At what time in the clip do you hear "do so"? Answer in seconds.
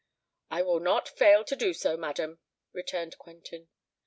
1.55-1.95